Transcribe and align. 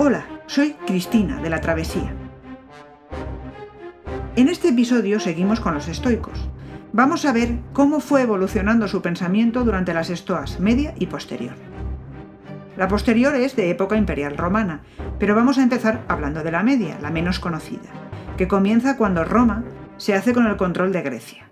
Hola, 0.00 0.24
soy 0.46 0.74
Cristina 0.86 1.42
de 1.42 1.50
la 1.50 1.60
Travesía. 1.60 2.14
En 4.36 4.46
este 4.46 4.68
episodio 4.68 5.18
seguimos 5.18 5.58
con 5.58 5.74
los 5.74 5.88
estoicos. 5.88 6.48
Vamos 6.92 7.24
a 7.24 7.32
ver 7.32 7.58
cómo 7.72 7.98
fue 7.98 8.22
evolucionando 8.22 8.86
su 8.86 9.02
pensamiento 9.02 9.64
durante 9.64 9.92
las 9.92 10.08
estoas 10.08 10.60
media 10.60 10.94
y 11.00 11.06
posterior. 11.06 11.56
La 12.76 12.86
posterior 12.86 13.34
es 13.34 13.56
de 13.56 13.70
época 13.70 13.96
imperial 13.96 14.36
romana, 14.36 14.82
pero 15.18 15.34
vamos 15.34 15.58
a 15.58 15.64
empezar 15.64 16.04
hablando 16.06 16.44
de 16.44 16.52
la 16.52 16.62
media, 16.62 17.00
la 17.00 17.10
menos 17.10 17.40
conocida, 17.40 17.90
que 18.36 18.46
comienza 18.46 18.96
cuando 18.96 19.24
Roma 19.24 19.64
se 19.96 20.14
hace 20.14 20.32
con 20.32 20.46
el 20.46 20.56
control 20.56 20.92
de 20.92 21.02
Grecia. 21.02 21.50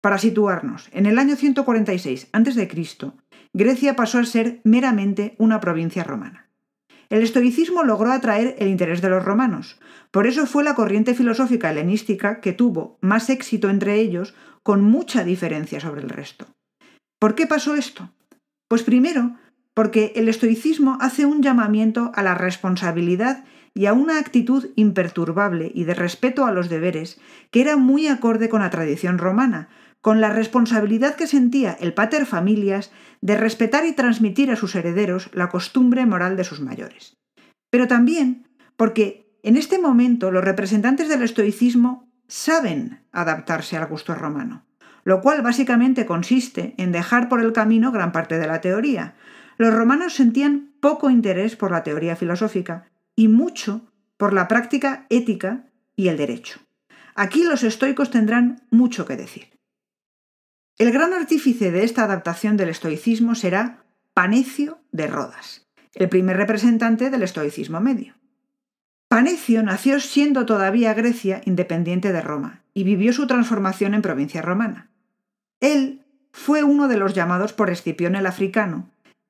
Para 0.00 0.18
situarnos, 0.18 0.88
en 0.92 1.06
el 1.06 1.18
año 1.18 1.34
146 1.34 2.28
a.C., 2.32 3.12
Grecia 3.52 3.96
pasó 3.96 4.20
a 4.20 4.24
ser 4.24 4.60
meramente 4.62 5.34
una 5.38 5.58
provincia 5.58 6.04
romana. 6.04 6.49
El 7.10 7.24
estoicismo 7.24 7.82
logró 7.82 8.12
atraer 8.12 8.54
el 8.58 8.68
interés 8.68 9.02
de 9.02 9.10
los 9.10 9.24
romanos, 9.24 9.80
por 10.12 10.28
eso 10.28 10.46
fue 10.46 10.62
la 10.62 10.76
corriente 10.76 11.14
filosófica 11.14 11.70
helenística 11.70 12.40
que 12.40 12.52
tuvo 12.52 12.98
más 13.00 13.28
éxito 13.30 13.68
entre 13.68 13.96
ellos 13.96 14.34
con 14.62 14.82
mucha 14.82 15.24
diferencia 15.24 15.80
sobre 15.80 16.02
el 16.02 16.08
resto. 16.08 16.46
¿Por 17.18 17.34
qué 17.34 17.48
pasó 17.48 17.74
esto? 17.74 18.10
Pues 18.68 18.84
primero, 18.84 19.36
porque 19.74 20.12
el 20.14 20.28
estoicismo 20.28 20.98
hace 21.00 21.26
un 21.26 21.42
llamamiento 21.42 22.12
a 22.14 22.22
la 22.22 22.34
responsabilidad 22.34 23.44
y 23.74 23.86
a 23.86 23.92
una 23.92 24.18
actitud 24.18 24.70
imperturbable 24.76 25.70
y 25.74 25.84
de 25.84 25.94
respeto 25.94 26.44
a 26.44 26.52
los 26.52 26.68
deberes 26.68 27.20
que 27.50 27.60
era 27.60 27.76
muy 27.76 28.06
acorde 28.06 28.48
con 28.48 28.60
la 28.60 28.70
tradición 28.70 29.18
romana, 29.18 29.68
con 30.00 30.20
la 30.20 30.30
responsabilidad 30.30 31.14
que 31.14 31.26
sentía 31.26 31.76
el 31.78 31.94
pater 31.94 32.26
familias 32.26 32.90
de 33.20 33.36
respetar 33.36 33.84
y 33.84 33.92
transmitir 33.92 34.50
a 34.50 34.56
sus 34.56 34.74
herederos 34.74 35.30
la 35.32 35.48
costumbre 35.48 36.06
moral 36.06 36.36
de 36.36 36.44
sus 36.44 36.60
mayores. 36.60 37.18
Pero 37.70 37.86
también 37.86 38.48
porque 38.76 39.30
en 39.42 39.56
este 39.56 39.78
momento 39.78 40.30
los 40.30 40.44
representantes 40.44 41.08
del 41.08 41.22
estoicismo 41.22 42.08
saben 42.28 43.00
adaptarse 43.12 43.76
al 43.76 43.86
gusto 43.86 44.14
romano, 44.14 44.64
lo 45.04 45.20
cual 45.20 45.42
básicamente 45.42 46.06
consiste 46.06 46.74
en 46.78 46.92
dejar 46.92 47.28
por 47.28 47.40
el 47.40 47.52
camino 47.52 47.92
gran 47.92 48.12
parte 48.12 48.38
de 48.38 48.46
la 48.46 48.60
teoría. 48.60 49.14
Los 49.58 49.74
romanos 49.74 50.14
sentían 50.14 50.72
poco 50.80 51.10
interés 51.10 51.56
por 51.56 51.70
la 51.70 51.82
teoría 51.82 52.16
filosófica 52.16 52.86
y 53.16 53.28
mucho 53.28 53.92
por 54.16 54.32
la 54.32 54.48
práctica 54.48 55.06
ética 55.10 55.66
y 55.96 56.08
el 56.08 56.16
derecho. 56.16 56.60
Aquí 57.14 57.44
los 57.44 57.62
estoicos 57.62 58.10
tendrán 58.10 58.62
mucho 58.70 59.04
que 59.04 59.16
decir. 59.16 59.59
El 60.80 60.92
gran 60.92 61.12
artífice 61.12 61.70
de 61.70 61.84
esta 61.84 62.04
adaptación 62.04 62.56
del 62.56 62.70
estoicismo 62.70 63.34
será 63.34 63.84
Panecio 64.14 64.78
de 64.92 65.08
Rodas, 65.08 65.68
el 65.92 66.08
primer 66.08 66.38
representante 66.38 67.10
del 67.10 67.22
estoicismo 67.22 67.80
medio. 67.80 68.14
Panecio 69.06 69.62
nació 69.62 70.00
siendo 70.00 70.46
todavía 70.46 70.94
Grecia 70.94 71.42
independiente 71.44 72.14
de 72.14 72.22
Roma 72.22 72.62
y 72.72 72.84
vivió 72.84 73.12
su 73.12 73.26
transformación 73.26 73.92
en 73.92 74.00
provincia 74.00 74.40
romana. 74.40 74.88
Él 75.60 76.02
fue 76.32 76.64
uno 76.64 76.88
de 76.88 76.96
los 76.96 77.12
llamados 77.12 77.52
por 77.52 77.68
Escipión 77.68 78.16
el 78.16 78.24
africano, 78.24 78.88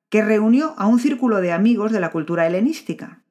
que 0.09 0.23
reunió 0.23 0.77
a 0.79 0.87
un 0.87 1.01
círculo 1.01 1.41
de 1.41 1.51
amigos 1.51 1.91
de 1.91 1.99
la 1.99 2.13
cultura 2.13 2.47
helenística. 2.47 3.25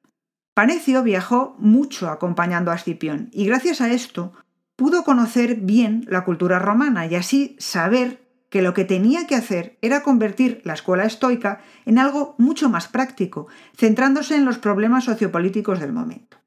Panecio 0.52 1.02
viajó 1.02 1.56
mucho 1.58 2.10
acompañando 2.10 2.70
a 2.70 2.74
Escipión 2.74 3.30
y 3.32 3.46
gracias 3.46 3.80
a 3.80 3.90
esto 3.90 4.34
pudo 4.80 5.04
conocer 5.04 5.56
bien 5.56 6.06
la 6.08 6.24
cultura 6.24 6.58
romana 6.58 7.04
y 7.04 7.14
así 7.14 7.54
saber 7.58 8.22
que 8.48 8.62
lo 8.62 8.72
que 8.72 8.86
tenía 8.86 9.26
que 9.26 9.34
hacer 9.34 9.76
era 9.82 10.02
convertir 10.02 10.62
la 10.64 10.72
escuela 10.72 11.04
estoica 11.04 11.60
en 11.84 11.98
algo 11.98 12.34
mucho 12.38 12.70
más 12.70 12.88
práctico, 12.88 13.46
centrándose 13.76 14.36
en 14.36 14.46
los 14.46 14.56
problemas 14.56 15.04
sociopolíticos 15.04 15.80
del 15.80 15.92
momento. 15.92 16.38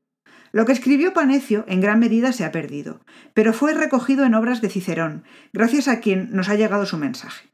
Lo 0.52 0.66
que 0.66 0.72
escribió 0.72 1.14
Panecio 1.14 1.64
en 1.68 1.80
gran 1.80 2.00
medida 2.00 2.34
se 2.34 2.44
ha 2.44 2.52
perdido, 2.52 3.02
pero 3.36 3.54
fue 3.54 3.76
recogido 3.76 4.26
en 4.26 4.34
obras 4.34 4.62
de 4.62 4.70
Cicerón, 4.70 5.26
gracias 5.54 5.88
a 5.88 6.00
quien 6.00 6.32
nos 6.32 6.50
ha 6.50 6.56
llegado 6.56 6.88
su 6.88 6.98
mensaje. 6.98 7.52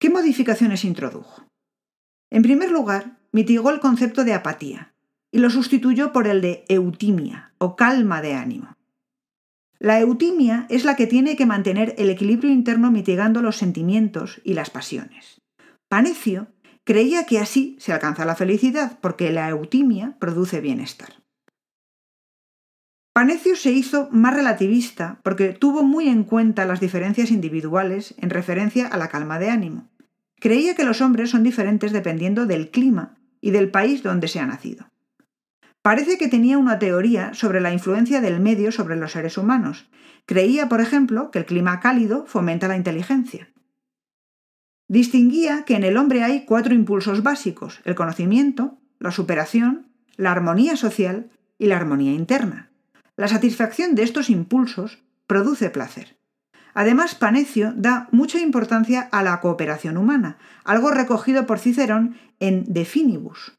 ¿Qué 0.00 0.08
modificaciones 0.08 0.86
introdujo? 0.86 1.46
En 2.30 2.40
primer 2.40 2.70
lugar, 2.70 3.18
mitigó 3.30 3.68
el 3.68 3.80
concepto 3.80 4.24
de 4.24 4.32
apatía 4.32 4.94
y 5.30 5.36
lo 5.36 5.50
sustituyó 5.50 6.14
por 6.14 6.28
el 6.28 6.40
de 6.40 6.64
eutimia 6.68 7.52
o 7.58 7.76
calma 7.76 8.22
de 8.22 8.32
ánimo. 8.32 8.72
La 9.82 9.98
eutimia 9.98 10.64
es 10.68 10.84
la 10.84 10.94
que 10.94 11.08
tiene 11.08 11.34
que 11.34 11.44
mantener 11.44 11.96
el 11.98 12.08
equilibrio 12.08 12.52
interno 12.52 12.92
mitigando 12.92 13.42
los 13.42 13.56
sentimientos 13.56 14.40
y 14.44 14.54
las 14.54 14.70
pasiones. 14.70 15.40
Panecio 15.88 16.46
creía 16.84 17.26
que 17.26 17.40
así 17.40 17.76
se 17.80 17.92
alcanza 17.92 18.24
la 18.24 18.36
felicidad, 18.36 19.00
porque 19.00 19.32
la 19.32 19.48
eutimia 19.48 20.16
produce 20.20 20.60
bienestar. 20.60 21.24
Panecio 23.12 23.56
se 23.56 23.72
hizo 23.72 24.08
más 24.12 24.36
relativista 24.36 25.20
porque 25.24 25.48
tuvo 25.48 25.82
muy 25.82 26.08
en 26.08 26.22
cuenta 26.22 26.64
las 26.64 26.78
diferencias 26.78 27.32
individuales 27.32 28.14
en 28.18 28.30
referencia 28.30 28.86
a 28.86 28.96
la 28.96 29.08
calma 29.08 29.40
de 29.40 29.50
ánimo. 29.50 29.90
Creía 30.36 30.76
que 30.76 30.84
los 30.84 31.00
hombres 31.00 31.30
son 31.30 31.42
diferentes 31.42 31.90
dependiendo 31.90 32.46
del 32.46 32.70
clima 32.70 33.16
y 33.40 33.50
del 33.50 33.72
país 33.72 34.04
donde 34.04 34.28
se 34.28 34.38
ha 34.38 34.46
nacido. 34.46 34.91
Parece 35.82 36.16
que 36.16 36.28
tenía 36.28 36.58
una 36.58 36.78
teoría 36.78 37.34
sobre 37.34 37.60
la 37.60 37.72
influencia 37.72 38.20
del 38.20 38.38
medio 38.38 38.70
sobre 38.70 38.94
los 38.94 39.12
seres 39.12 39.36
humanos. 39.36 39.90
Creía, 40.26 40.68
por 40.68 40.80
ejemplo, 40.80 41.32
que 41.32 41.40
el 41.40 41.44
clima 41.44 41.80
cálido 41.80 42.24
fomenta 42.26 42.68
la 42.68 42.76
inteligencia. 42.76 43.52
Distinguía 44.86 45.64
que 45.64 45.74
en 45.74 45.82
el 45.82 45.96
hombre 45.96 46.22
hay 46.22 46.44
cuatro 46.44 46.72
impulsos 46.72 47.24
básicos, 47.24 47.80
el 47.84 47.96
conocimiento, 47.96 48.78
la 49.00 49.10
superación, 49.10 49.88
la 50.16 50.30
armonía 50.30 50.76
social 50.76 51.30
y 51.58 51.66
la 51.66 51.76
armonía 51.76 52.12
interna. 52.12 52.70
La 53.16 53.26
satisfacción 53.26 53.96
de 53.96 54.04
estos 54.04 54.30
impulsos 54.30 55.02
produce 55.26 55.70
placer. 55.70 56.16
Además, 56.74 57.14
Panecio 57.14 57.72
da 57.76 58.08
mucha 58.12 58.38
importancia 58.38 59.08
a 59.10 59.22
la 59.22 59.40
cooperación 59.40 59.96
humana, 59.96 60.38
algo 60.64 60.90
recogido 60.90 61.46
por 61.46 61.58
Cicerón 61.58 62.16
en 62.38 62.64
De 62.72 62.84
Finibus. 62.84 63.58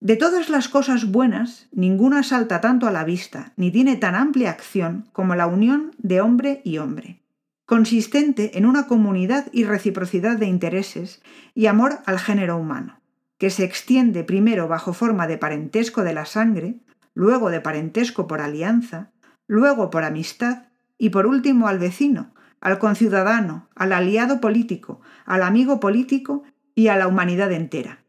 De 0.00 0.14
todas 0.14 0.48
las 0.48 0.68
cosas 0.68 1.10
buenas, 1.10 1.66
ninguna 1.72 2.22
salta 2.22 2.60
tanto 2.60 2.86
a 2.86 2.92
la 2.92 3.02
vista 3.02 3.52
ni 3.56 3.72
tiene 3.72 3.96
tan 3.96 4.14
amplia 4.14 4.50
acción 4.50 5.08
como 5.12 5.34
la 5.34 5.48
unión 5.48 5.90
de 5.98 6.20
hombre 6.20 6.60
y 6.62 6.78
hombre, 6.78 7.20
consistente 7.66 8.56
en 8.56 8.64
una 8.64 8.86
comunidad 8.86 9.48
y 9.50 9.64
reciprocidad 9.64 10.36
de 10.36 10.46
intereses 10.46 11.20
y 11.52 11.66
amor 11.66 11.98
al 12.06 12.20
género 12.20 12.58
humano, 12.58 13.00
que 13.38 13.50
se 13.50 13.64
extiende 13.64 14.22
primero 14.22 14.68
bajo 14.68 14.92
forma 14.92 15.26
de 15.26 15.36
parentesco 15.36 16.04
de 16.04 16.14
la 16.14 16.26
sangre, 16.26 16.78
luego 17.12 17.50
de 17.50 17.60
parentesco 17.60 18.28
por 18.28 18.40
alianza, 18.40 19.10
luego 19.48 19.90
por 19.90 20.04
amistad 20.04 20.66
y 20.96 21.10
por 21.10 21.26
último 21.26 21.66
al 21.66 21.80
vecino, 21.80 22.32
al 22.60 22.78
conciudadano, 22.78 23.68
al 23.74 23.92
aliado 23.92 24.40
político, 24.40 25.00
al 25.24 25.42
amigo 25.42 25.80
político 25.80 26.44
y 26.76 26.86
a 26.86 26.96
la 26.96 27.08
humanidad 27.08 27.50
entera 27.50 28.04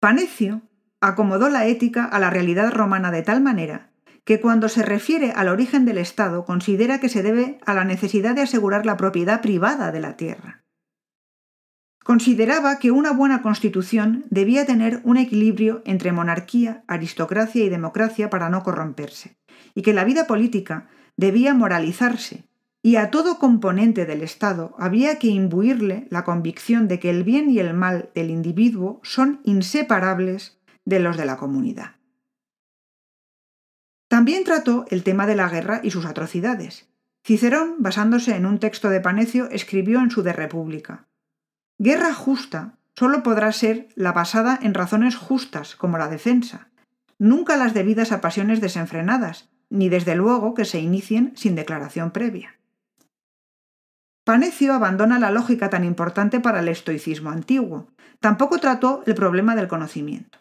Panecio 0.00 0.62
acomodó 1.02 1.50
la 1.50 1.66
ética 1.66 2.06
a 2.06 2.18
la 2.18 2.30
realidad 2.30 2.72
romana 2.72 3.10
de 3.10 3.20
tal 3.20 3.42
manera 3.42 3.90
que 4.24 4.40
cuando 4.40 4.70
se 4.70 4.82
refiere 4.82 5.32
al 5.32 5.48
origen 5.48 5.84
del 5.84 5.98
Estado 5.98 6.46
considera 6.46 7.00
que 7.00 7.10
se 7.10 7.22
debe 7.22 7.58
a 7.66 7.74
la 7.74 7.84
necesidad 7.84 8.34
de 8.34 8.40
asegurar 8.40 8.86
la 8.86 8.96
propiedad 8.96 9.42
privada 9.42 9.92
de 9.92 10.00
la 10.00 10.16
tierra. 10.16 10.64
Consideraba 12.02 12.78
que 12.78 12.90
una 12.90 13.12
buena 13.12 13.42
constitución 13.42 14.24
debía 14.30 14.64
tener 14.64 15.00
un 15.04 15.18
equilibrio 15.18 15.82
entre 15.84 16.12
monarquía, 16.12 16.82
aristocracia 16.86 17.62
y 17.62 17.68
democracia 17.68 18.30
para 18.30 18.48
no 18.48 18.62
corromperse, 18.62 19.36
y 19.74 19.82
que 19.82 19.92
la 19.92 20.04
vida 20.04 20.26
política 20.26 20.88
debía 21.16 21.52
moralizarse 21.52 22.49
y 22.82 22.96
a 22.96 23.10
todo 23.10 23.38
componente 23.38 24.06
del 24.06 24.22
Estado 24.22 24.74
había 24.78 25.18
que 25.18 25.28
imbuirle 25.28 26.06
la 26.10 26.24
convicción 26.24 26.88
de 26.88 26.98
que 26.98 27.10
el 27.10 27.24
bien 27.24 27.50
y 27.50 27.58
el 27.58 27.74
mal 27.74 28.10
del 28.14 28.30
individuo 28.30 29.00
son 29.02 29.40
inseparables 29.44 30.58
de 30.84 31.00
los 31.00 31.16
de 31.16 31.26
la 31.26 31.36
comunidad. 31.36 31.96
También 34.08 34.44
trató 34.44 34.86
el 34.88 35.04
tema 35.04 35.26
de 35.26 35.36
la 35.36 35.48
guerra 35.48 35.80
y 35.84 35.90
sus 35.90 36.06
atrocidades. 36.06 36.88
Cicerón, 37.24 37.76
basándose 37.78 38.34
en 38.34 38.46
un 38.46 38.58
texto 38.58 38.88
de 38.88 39.00
Panecio, 39.00 39.48
escribió 39.50 40.00
en 40.00 40.10
su 40.10 40.22
De 40.22 40.32
República 40.32 41.06
Guerra 41.78 42.12
justa 42.12 42.78
solo 42.96 43.22
podrá 43.22 43.52
ser 43.52 43.88
la 43.94 44.12
basada 44.12 44.58
en 44.60 44.74
razones 44.74 45.16
justas, 45.16 45.76
como 45.76 45.96
la 45.96 46.08
defensa, 46.08 46.68
nunca 47.18 47.56
las 47.56 47.72
debidas 47.72 48.12
a 48.12 48.20
pasiones 48.20 48.60
desenfrenadas, 48.60 49.48
ni 49.70 49.88
desde 49.88 50.16
luego 50.16 50.54
que 50.54 50.64
se 50.64 50.80
inicien 50.80 51.32
sin 51.36 51.54
declaración 51.54 52.10
previa. 52.10 52.59
Panecio 54.30 54.74
abandona 54.74 55.18
la 55.18 55.32
lógica 55.32 55.70
tan 55.70 55.82
importante 55.82 56.38
para 56.38 56.60
el 56.60 56.68
estoicismo 56.68 57.30
antiguo. 57.30 57.88
Tampoco 58.20 58.58
trató 58.58 59.02
el 59.06 59.16
problema 59.16 59.56
del 59.56 59.66
conocimiento. 59.66 60.38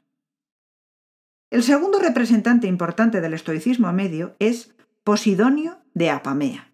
El 1.50 1.64
segundo 1.64 1.98
representante 1.98 2.68
importante 2.68 3.20
del 3.20 3.34
estoicismo 3.34 3.92
medio 3.92 4.36
es 4.38 4.76
Posidonio 5.04 5.80
de 5.96 6.12
Apamea. 6.12 6.72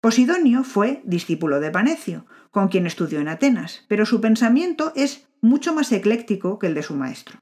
Posidonio 0.00 0.64
fue 0.64 1.02
discípulo 1.04 1.60
de 1.60 1.70
Panecio, 1.70 2.26
con 2.50 2.66
quien 2.66 2.88
estudió 2.88 3.20
en 3.20 3.28
Atenas, 3.28 3.84
pero 3.86 4.04
su 4.04 4.20
pensamiento 4.20 4.92
es 4.96 5.28
mucho 5.40 5.72
más 5.72 5.92
ecléctico 5.92 6.58
que 6.58 6.66
el 6.66 6.74
de 6.74 6.82
su 6.82 6.96
maestro. 6.96 7.38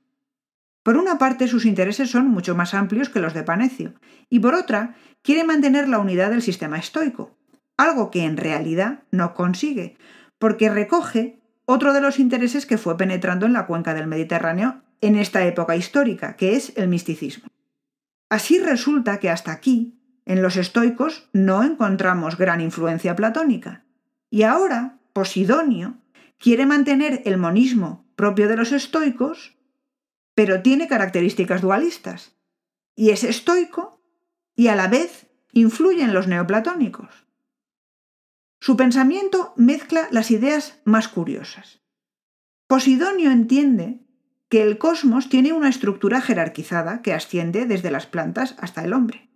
Por 0.82 0.98
una 0.98 1.16
parte, 1.16 1.48
sus 1.48 1.64
intereses 1.64 2.10
son 2.10 2.28
mucho 2.28 2.54
más 2.54 2.74
amplios 2.74 3.08
que 3.08 3.20
los 3.20 3.32
de 3.32 3.42
Panecio, 3.42 3.94
y 4.28 4.40
por 4.40 4.52
otra, 4.52 4.96
quiere 5.22 5.44
mantener 5.44 5.88
la 5.88 5.98
unidad 5.98 6.28
del 6.28 6.42
sistema 6.42 6.76
estoico, 6.76 7.38
algo 7.76 8.10
que 8.10 8.24
en 8.24 8.36
realidad 8.36 9.02
no 9.10 9.34
consigue, 9.34 9.96
porque 10.38 10.70
recoge 10.70 11.40
otro 11.64 11.92
de 11.92 12.00
los 12.00 12.18
intereses 12.18 12.66
que 12.66 12.78
fue 12.78 12.96
penetrando 12.96 13.46
en 13.46 13.52
la 13.52 13.66
cuenca 13.66 13.94
del 13.94 14.06
Mediterráneo 14.06 14.82
en 15.00 15.16
esta 15.16 15.44
época 15.44 15.76
histórica, 15.76 16.36
que 16.36 16.56
es 16.56 16.72
el 16.76 16.88
misticismo. 16.88 17.48
Así 18.28 18.58
resulta 18.58 19.18
que 19.18 19.30
hasta 19.30 19.52
aquí, 19.52 19.98
en 20.24 20.42
los 20.42 20.56
estoicos, 20.56 21.28
no 21.32 21.62
encontramos 21.62 22.36
gran 22.38 22.60
influencia 22.60 23.14
platónica. 23.14 23.84
Y 24.30 24.42
ahora, 24.42 24.98
Posidonio 25.12 25.98
quiere 26.38 26.66
mantener 26.66 27.22
el 27.24 27.38
monismo 27.38 28.06
propio 28.16 28.48
de 28.48 28.56
los 28.56 28.72
estoicos 28.72 29.56
pero 30.36 30.60
tiene 30.60 30.86
características 30.86 31.62
dualistas, 31.62 32.36
y 32.94 33.08
es 33.08 33.24
estoico 33.24 34.02
y 34.54 34.68
a 34.68 34.76
la 34.76 34.86
vez 34.86 35.28
influye 35.52 36.02
en 36.02 36.12
los 36.12 36.28
neoplatónicos. 36.28 37.25
Su 38.66 38.76
pensamiento 38.76 39.52
mezcla 39.54 40.08
las 40.10 40.32
ideas 40.32 40.80
más 40.84 41.06
curiosas. 41.06 41.82
Posidonio 42.66 43.30
entiende 43.30 44.00
que 44.48 44.60
el 44.60 44.76
cosmos 44.76 45.28
tiene 45.28 45.52
una 45.52 45.68
estructura 45.68 46.20
jerarquizada 46.20 47.00
que 47.00 47.14
asciende 47.14 47.66
desde 47.66 47.92
las 47.92 48.06
plantas 48.06 48.56
hasta 48.58 48.82
el 48.82 48.92
hombre. 48.92 49.30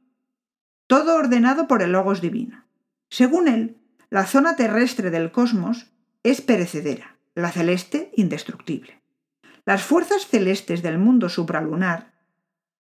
Todo 0.88 1.14
ordenado 1.14 1.68
por 1.68 1.80
el 1.80 1.92
logos 1.92 2.20
divino. 2.20 2.64
Según 3.08 3.46
él, 3.46 3.76
la 4.08 4.26
zona 4.26 4.56
terrestre 4.56 5.10
del 5.10 5.30
cosmos 5.30 5.92
es 6.24 6.40
perecedera, 6.40 7.16
la 7.36 7.52
celeste 7.52 8.10
indestructible. 8.16 9.00
Las 9.64 9.84
fuerzas 9.84 10.26
celestes 10.26 10.82
del 10.82 10.98
mundo 10.98 11.28
supralunar 11.28 12.14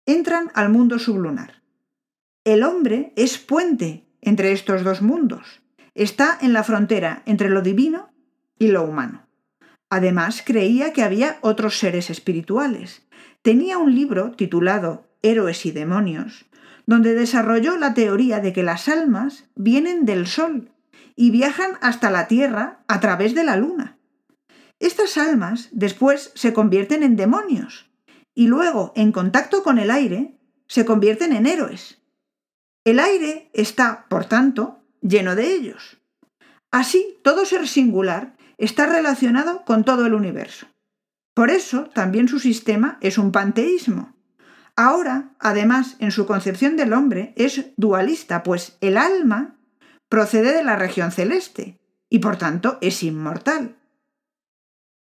entran 0.06 0.52
al 0.54 0.69
mundo 0.69 1.00
sublunar. 1.00 1.64
El 2.44 2.62
hombre 2.62 3.12
es 3.16 3.37
puente 3.37 4.06
entre 4.20 4.52
estos 4.52 4.84
dos 4.84 5.02
mundos. 5.02 5.65
Está 5.96 6.37
en 6.43 6.52
la 6.52 6.62
frontera 6.62 7.22
entre 7.25 7.48
lo 7.48 7.62
divino 7.62 8.10
y 8.58 8.69
lo 8.69 8.84
humano. 8.84 9.26
Además, 9.88 10.43
creía 10.44 10.93
que 10.93 11.02
había 11.02 11.38
otros 11.40 11.78
seres 11.78 12.10
espirituales. 12.10 13.06
Tenía 13.40 13.78
un 13.78 13.94
libro 13.94 14.32
titulado 14.32 15.08
Héroes 15.22 15.64
y 15.64 15.70
Demonios, 15.70 16.44
donde 16.84 17.14
desarrolló 17.14 17.78
la 17.78 17.94
teoría 17.94 18.40
de 18.40 18.52
que 18.52 18.62
las 18.62 18.88
almas 18.88 19.48
vienen 19.54 20.04
del 20.04 20.26
Sol 20.26 20.70
y 21.16 21.31
viajan 21.31 21.78
hasta 21.81 22.10
la 22.10 22.28
Tierra 22.28 22.84
a 22.88 23.00
través 23.00 23.34
de 23.34 23.44
la 23.44 23.56
Luna. 23.56 23.96
Estas 24.78 25.16
almas 25.16 25.70
después 25.72 26.31
se 26.34 26.52
convierten 26.52 27.04
en 27.04 27.16
demonios 27.16 27.90
y 28.34 28.49
luego, 28.49 28.92
en 28.96 29.12
contacto 29.12 29.62
con 29.62 29.78
el 29.78 29.90
aire, 29.90 30.37
se 30.66 30.84
convierten 30.84 31.32
en 31.32 31.46
héroes. 31.46 32.02
El 32.84 33.00
aire 33.00 33.49
está, 33.54 34.04
por 34.10 34.26
tanto, 34.26 34.82
lleno 35.08 35.35
de 35.35 35.53
ellos. 35.53 35.99
Así, 36.70 37.19
todo 37.23 37.44
ser 37.44 37.69
singular 37.69 38.37
está 38.58 38.87
relacionado 38.87 39.64
con 39.64 39.85
todo 39.85 40.06
el 40.06 40.14
universo. 40.14 40.67
Por 41.35 41.50
eso, 41.50 41.85
también 41.94 42.29
su 42.29 42.38
sistema 42.38 42.99
es 43.00 43.19
un 43.19 43.32
panteísmo. 43.32 44.14
Ahora, 44.75 45.31
además, 45.38 45.97
en 45.99 46.11
su 46.11 46.26
concepción 46.26 46.76
del 46.76 46.93
hombre 46.93 47.32
es 47.37 47.70
dualista, 47.76 48.43
pues 48.43 48.76
el 48.81 48.97
alma 48.97 49.56
procede 50.08 50.53
de 50.53 50.64
la 50.64 50.76
región 50.76 51.12
celeste 51.12 51.79
y 52.09 52.19
por 52.19 52.37
tanto 52.37 52.79
es 52.81 53.02
inmortal. 53.02 53.76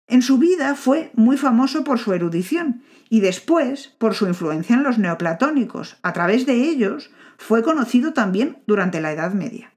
En 0.08 0.22
su 0.22 0.38
vida 0.38 0.74
fue 0.74 1.12
muy 1.14 1.36
famoso 1.36 1.84
por 1.84 1.98
su 1.98 2.12
erudición 2.12 2.82
y 3.08 3.20
después 3.20 3.88
por 3.98 4.14
su 4.14 4.26
influencia 4.26 4.74
en 4.74 4.82
los 4.82 4.98
neoplatónicos. 4.98 5.98
A 6.02 6.12
través 6.12 6.46
de 6.46 6.54
ellos 6.54 7.10
fue 7.38 7.62
conocido 7.62 8.12
también 8.12 8.62
durante 8.66 9.00
la 9.00 9.12
Edad 9.12 9.32
Media. 9.32 9.72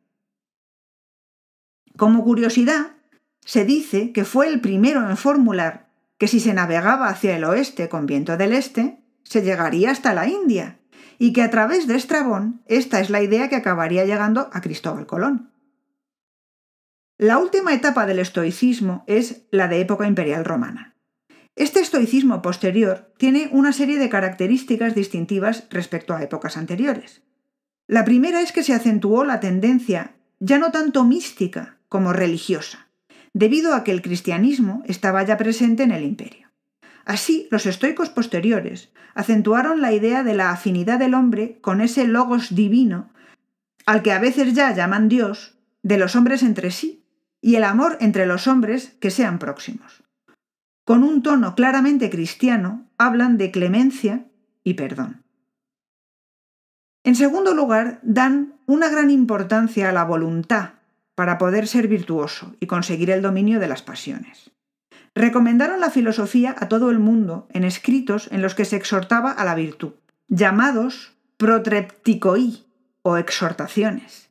Como 2.03 2.25
curiosidad, 2.25 2.97
se 3.45 3.63
dice 3.63 4.11
que 4.11 4.25
fue 4.25 4.49
el 4.49 4.59
primero 4.59 5.09
en 5.09 5.15
formular 5.15 5.87
que 6.17 6.27
si 6.27 6.41
se 6.41 6.53
navegaba 6.53 7.07
hacia 7.07 7.37
el 7.37 7.45
oeste 7.45 7.87
con 7.87 8.07
viento 8.07 8.35
del 8.35 8.51
este, 8.51 8.99
se 9.23 9.41
llegaría 9.41 9.91
hasta 9.91 10.13
la 10.13 10.27
India, 10.27 10.81
y 11.17 11.31
que 11.31 11.41
a 11.41 11.49
través 11.49 11.87
de 11.87 11.95
Estrabón 11.95 12.61
esta 12.65 12.99
es 12.99 13.09
la 13.09 13.21
idea 13.21 13.47
que 13.47 13.55
acabaría 13.55 14.03
llegando 14.03 14.49
a 14.51 14.59
Cristóbal 14.59 15.05
Colón. 15.05 15.53
La 17.17 17.37
última 17.37 17.73
etapa 17.73 18.05
del 18.05 18.19
estoicismo 18.19 19.05
es 19.07 19.43
la 19.49 19.69
de 19.69 19.79
época 19.79 20.05
imperial 20.05 20.43
romana. 20.43 20.97
Este 21.55 21.79
estoicismo 21.79 22.41
posterior 22.41 23.13
tiene 23.15 23.47
una 23.53 23.71
serie 23.71 23.97
de 23.97 24.09
características 24.09 24.93
distintivas 24.93 25.67
respecto 25.69 26.13
a 26.13 26.21
épocas 26.21 26.57
anteriores. 26.57 27.23
La 27.87 28.03
primera 28.03 28.41
es 28.41 28.51
que 28.51 28.63
se 28.63 28.73
acentuó 28.73 29.23
la 29.23 29.39
tendencia 29.39 30.17
ya 30.41 30.57
no 30.57 30.73
tanto 30.73 31.05
mística 31.05 31.77
como 31.93 32.11
religiosa, 32.11 32.87
debido 33.35 33.75
a 33.75 33.83
que 33.83 33.91
el 33.91 34.01
cristianismo 34.01 34.81
estaba 34.87 35.21
ya 35.21 35.37
presente 35.37 35.83
en 35.83 35.91
el 35.91 36.03
imperio. 36.03 36.49
Así, 37.05 37.47
los 37.51 37.67
estoicos 37.67 38.09
posteriores 38.09 38.91
acentuaron 39.13 39.79
la 39.79 39.93
idea 39.93 40.23
de 40.23 40.33
la 40.33 40.49
afinidad 40.49 40.97
del 40.97 41.13
hombre 41.13 41.59
con 41.61 41.81
ese 41.81 42.07
logos 42.07 42.55
divino, 42.55 43.11
al 43.85 44.01
que 44.01 44.11
a 44.11 44.17
veces 44.17 44.55
ya 44.55 44.73
llaman 44.73 45.07
Dios, 45.07 45.59
de 45.83 45.99
los 45.99 46.15
hombres 46.15 46.41
entre 46.41 46.71
sí, 46.71 47.05
y 47.41 47.57
el 47.57 47.63
amor 47.63 47.99
entre 48.01 48.25
los 48.25 48.47
hombres 48.47 48.95
que 48.99 49.11
sean 49.11 49.37
próximos. 49.37 50.01
Con 50.85 51.03
un 51.03 51.21
tono 51.21 51.53
claramente 51.53 52.09
cristiano, 52.09 52.89
hablan 52.97 53.37
de 53.37 53.51
clemencia 53.51 54.25
y 54.63 54.73
perdón. 54.73 55.21
En 57.03 57.13
segundo 57.13 57.53
lugar, 57.53 57.99
dan 58.01 58.55
una 58.65 58.89
gran 58.89 59.11
importancia 59.11 59.89
a 59.89 59.93
la 59.93 60.05
voluntad 60.05 60.81
para 61.15 61.37
poder 61.37 61.67
ser 61.67 61.87
virtuoso 61.87 62.55
y 62.59 62.67
conseguir 62.67 63.11
el 63.11 63.21
dominio 63.21 63.59
de 63.59 63.67
las 63.67 63.81
pasiones. 63.81 64.51
Recomendaron 65.15 65.79
la 65.79 65.91
filosofía 65.91 66.55
a 66.57 66.67
todo 66.67 66.89
el 66.89 66.99
mundo 66.99 67.47
en 67.51 67.63
escritos 67.63 68.27
en 68.31 68.41
los 68.41 68.55
que 68.55 68.65
se 68.65 68.75
exhortaba 68.75 69.31
a 69.31 69.45
la 69.45 69.55
virtud, 69.55 69.93
llamados 70.27 71.13
protrepticoi 71.37 72.65
o 73.03 73.17
exhortaciones. 73.17 74.29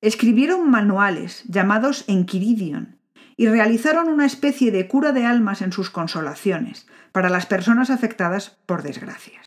Escribieron 0.00 0.70
manuales 0.70 1.44
llamados 1.48 2.04
Enquiridion 2.08 2.98
y 3.36 3.48
realizaron 3.48 4.08
una 4.08 4.26
especie 4.26 4.70
de 4.70 4.86
cura 4.86 5.12
de 5.12 5.26
almas 5.26 5.60
en 5.62 5.72
sus 5.72 5.90
consolaciones 5.90 6.86
para 7.12 7.28
las 7.28 7.46
personas 7.46 7.90
afectadas 7.90 8.56
por 8.66 8.82
desgracias. 8.82 9.44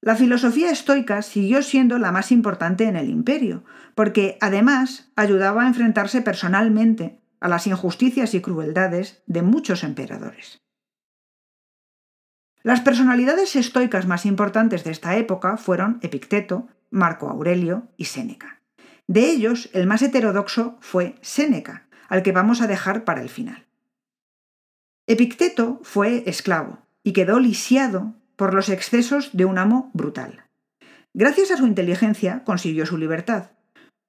La 0.00 0.14
filosofía 0.14 0.70
estoica 0.70 1.22
siguió 1.22 1.62
siendo 1.62 1.98
la 1.98 2.12
más 2.12 2.30
importante 2.30 2.84
en 2.84 2.96
el 2.96 3.10
imperio, 3.10 3.64
porque 3.94 4.38
además 4.40 5.10
ayudaba 5.16 5.64
a 5.64 5.68
enfrentarse 5.68 6.22
personalmente 6.22 7.18
a 7.40 7.48
las 7.48 7.66
injusticias 7.66 8.34
y 8.34 8.40
crueldades 8.40 9.22
de 9.26 9.42
muchos 9.42 9.84
emperadores. 9.84 10.60
Las 12.62 12.80
personalidades 12.80 13.54
estoicas 13.54 14.06
más 14.06 14.26
importantes 14.26 14.82
de 14.84 14.90
esta 14.90 15.16
época 15.16 15.56
fueron 15.56 15.98
Epicteto, 16.02 16.66
Marco 16.90 17.28
Aurelio 17.28 17.88
y 17.96 18.06
Séneca. 18.06 18.60
De 19.06 19.30
ellos, 19.30 19.70
el 19.72 19.86
más 19.86 20.02
heterodoxo 20.02 20.76
fue 20.80 21.14
Séneca, 21.20 21.86
al 22.08 22.22
que 22.22 22.32
vamos 22.32 22.60
a 22.60 22.66
dejar 22.66 23.04
para 23.04 23.22
el 23.22 23.28
final. 23.28 23.66
Epicteto 25.06 25.80
fue 25.84 26.24
esclavo 26.26 26.80
y 27.04 27.12
quedó 27.12 27.38
lisiado 27.38 28.14
por 28.36 28.54
los 28.54 28.68
excesos 28.68 29.30
de 29.32 29.44
un 29.44 29.58
amo 29.58 29.90
brutal. 29.94 30.44
Gracias 31.14 31.50
a 31.50 31.56
su 31.56 31.66
inteligencia 31.66 32.44
consiguió 32.44 32.86
su 32.86 32.98
libertad. 32.98 33.50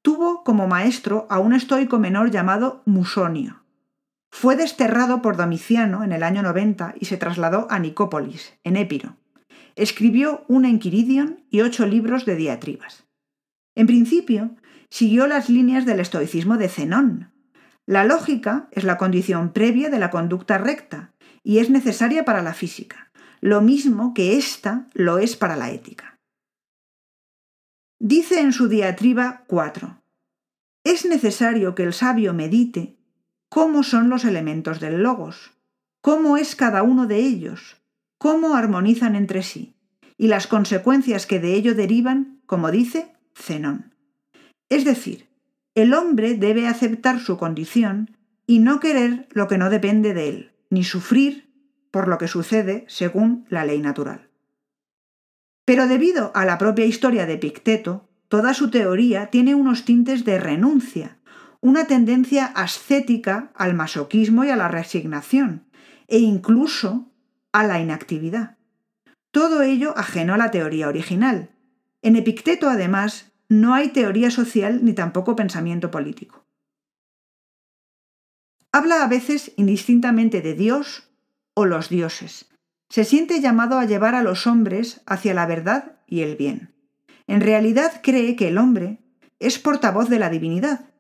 Tuvo 0.02 0.44
como 0.44 0.68
maestro 0.68 1.26
a 1.30 1.40
un 1.40 1.54
estoico 1.54 2.00
menor 2.00 2.32
llamado 2.32 2.84
Musonio. 2.86 3.64
Fue 4.30 4.56
desterrado 4.56 5.22
por 5.22 5.38
Domiciano 5.38 6.04
en 6.04 6.12
el 6.12 6.24
año 6.24 6.44
90 6.44 6.96
y 7.00 7.06
se 7.06 7.18
trasladó 7.18 7.68
a 7.70 7.80
Nicópolis, 7.80 8.54
en 8.64 8.76
Épiro. 8.76 9.16
Escribió 9.76 10.44
un 10.48 10.66
Enquiridion 10.66 11.46
y 11.50 11.62
ocho 11.62 11.86
libros 11.86 12.26
de 12.26 12.36
diatribas. 12.36 13.06
En 13.76 13.88
principio, 13.88 14.56
siguió 14.90 15.28
las 15.28 15.50
líneas 15.50 15.86
del 15.86 16.00
estoicismo 16.00 16.58
de 16.58 16.70
Zenón. 16.70 17.32
La 17.86 18.04
lógica 18.04 18.68
es 18.72 18.84
la 18.84 18.98
condición 18.98 19.54
previa 19.54 19.90
de 19.90 20.00
la 20.00 20.10
conducta 20.10 20.58
recta 20.58 21.14
y 21.44 21.60
es 21.60 21.70
necesaria 21.70 22.26
para 22.26 22.42
la 22.42 22.54
física, 22.54 23.07
lo 23.42 23.62
mismo 23.62 24.14
que 24.14 24.38
ésta 24.38 24.88
lo 24.94 25.18
es 25.18 25.36
para 25.36 25.56
la 25.56 25.72
ética. 25.72 26.18
Dice 28.00 28.40
en 28.40 28.54
su 28.54 28.68
diatriba 28.68 29.44
4. 29.48 30.02
Es 30.84 31.06
necesario 31.06 31.76
que 31.76 31.84
el 31.84 31.94
sabio 31.94 32.34
medite 32.34 32.96
cómo 33.50 33.84
son 33.84 34.10
los 34.10 34.26
elementos 34.26 34.80
del 34.80 35.02
logos, 35.02 35.52
cómo 36.02 36.38
es 36.38 36.56
cada 36.56 36.84
uno 36.84 37.08
de 37.08 37.18
ellos, 37.18 37.78
cómo 38.18 38.56
armonizan 38.56 39.16
entre 39.16 39.44
sí, 39.44 39.76
y 40.18 40.28
las 40.28 40.48
consecuencias 40.48 41.26
que 41.26 41.40
de 41.40 41.54
ello 41.54 41.76
derivan, 41.76 42.42
como 42.46 42.72
dice 42.72 43.14
Zenón. 43.36 43.94
Es 44.70 44.86
decir, 44.86 45.28
el 45.76 45.94
hombre 45.94 46.36
debe 46.36 46.68
aceptar 46.68 47.20
su 47.20 47.38
condición 47.38 48.18
y 48.46 48.60
no 48.60 48.80
querer 48.80 49.28
lo 49.32 49.48
que 49.48 49.58
no 49.58 49.70
depende 49.70 50.14
de 50.14 50.30
él, 50.30 50.52
ni 50.70 50.84
sufrir 50.84 51.47
por 51.98 52.08
lo 52.08 52.20
que 52.20 52.28
sucede 52.28 52.86
según 52.88 53.48
la 53.50 53.66
ley 53.66 53.82
natural. 53.82 54.30
Pero 55.66 55.88
debido 55.88 56.32
a 56.36 56.46
la 56.46 56.60
propia 56.60 56.86
historia 56.86 57.26
de 57.26 57.40
Picteto, 57.40 58.08
toda 58.28 58.54
su 58.54 58.70
teoría 58.70 59.32
tiene 59.32 59.56
unos 59.56 59.84
tintes 59.84 60.24
de 60.24 60.38
renuncia, 60.38 61.18
una 61.60 61.88
tendencia 61.88 62.46
ascética 62.46 63.52
al 63.56 63.74
masoquismo 63.74 64.44
y 64.44 64.52
a 64.52 64.56
la 64.56 64.68
resignación, 64.68 65.66
e 66.08 66.20
incluso 66.20 67.12
a 67.52 67.64
la 67.64 67.80
inactividad. 67.80 68.58
Todo 69.32 69.64
ello 69.64 69.98
ajeno 69.98 70.36
a 70.36 70.38
la 70.38 70.52
teoría 70.52 70.90
original. 70.90 71.50
En 72.04 72.16
Epicteto, 72.16 72.70
además, 72.70 73.32
no 73.50 73.74
hay 73.74 73.90
teoría 73.90 74.30
social 74.30 74.86
ni 74.86 74.94
tampoco 74.94 75.36
pensamiento 75.36 75.90
político. 75.90 76.46
Habla 78.72 79.04
a 79.04 79.08
veces 79.08 79.52
indistintamente 79.56 80.44
de 80.44 80.54
Dios 80.54 81.07
o 81.58 81.66
los 81.66 81.90
dioses. 81.90 82.46
Se 82.88 83.04
siente 83.04 83.42
llamado 83.42 83.80
a 83.80 83.86
llevar 83.86 84.14
a 84.14 84.22
los 84.22 84.46
hombres 84.46 85.02
hacia 85.08 85.34
la 85.34 85.48
verdad 85.48 85.94
y 86.06 86.22
el 86.22 86.36
bien. 86.36 86.76
En 87.26 87.42
realidad 87.42 88.00
cree 88.04 88.36
que 88.36 88.50
el 88.50 88.60
hombre 88.60 89.00
es 89.40 89.58
portavoz 89.58 90.08
de 90.08 90.20
la 90.20 90.30
divinidad 90.30 90.92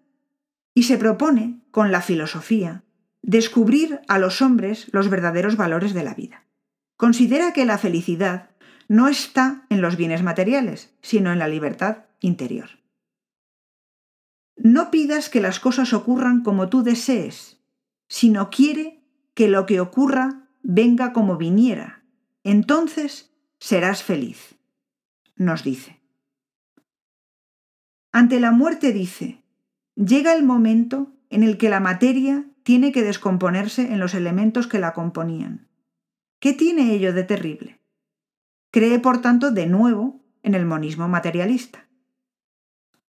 y 0.73 0.83
se 0.83 0.97
propone, 0.97 1.61
con 1.69 1.91
la 1.91 2.01
filosofía, 2.01 2.83
descubrir 3.21 4.01
a 4.07 4.17
los 4.17 4.41
hombres 4.41 4.87
los 4.93 5.11
verdaderos 5.11 5.57
valores 5.57 5.93
de 5.93 6.03
la 6.03 6.15
vida. 6.15 6.47
Considera 6.95 7.53
que 7.53 7.65
la 7.67 7.77
felicidad 7.77 8.49
no 8.87 9.07
está 9.07 9.67
en 9.69 9.79
los 9.79 9.95
bienes 9.95 10.23
materiales, 10.23 10.91
sino 11.03 11.31
en 11.31 11.37
la 11.37 11.47
libertad 11.47 12.05
interior. 12.19 12.79
No 14.55 14.89
pidas 14.89 15.29
que 15.29 15.39
las 15.39 15.59
cosas 15.59 15.93
ocurran 15.93 16.41
como 16.41 16.67
tú 16.67 16.81
desees, 16.81 17.59
sino 18.07 18.49
quiere 18.49 19.03
que 19.35 19.49
lo 19.49 19.67
que 19.67 19.79
ocurra 19.79 20.46
venga 20.69 21.13
como 21.13 21.37
viniera. 21.37 22.03
Entonces 22.43 23.33
serás 23.57 24.03
feliz, 24.03 24.55
nos 25.37 25.63
dice. 25.63 26.01
Ante 28.11 28.41
la 28.41 28.51
muerte 28.51 28.91
dice, 28.91 29.41
llega 29.95 30.35
el 30.35 30.43
momento 30.43 31.13
en 31.29 31.43
el 31.43 31.57
que 31.57 31.69
la 31.69 31.79
materia 31.79 32.45
tiene 32.63 32.91
que 32.91 33.01
descomponerse 33.01 33.93
en 33.93 33.99
los 33.99 34.13
elementos 34.13 34.67
que 34.67 34.79
la 34.79 34.93
componían. 34.93 35.69
¿Qué 36.39 36.51
tiene 36.51 36.93
ello 36.93 37.13
de 37.13 37.23
terrible? 37.23 37.79
Cree, 38.69 38.99
por 38.99 39.21
tanto, 39.21 39.51
de 39.51 39.67
nuevo 39.67 40.21
en 40.43 40.53
el 40.53 40.65
monismo 40.65 41.07
materialista. 41.07 41.87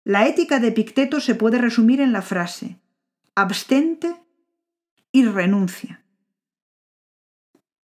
La 0.03 0.27
ética 0.27 0.59
de 0.59 0.71
Picteto 0.71 1.19
se 1.19 1.33
puede 1.33 1.57
resumir 1.57 2.01
en 2.01 2.13
la 2.13 2.21
frase 2.21 2.79
abstente 3.33 4.15
y 5.11 5.25
renuncia. 5.25 6.06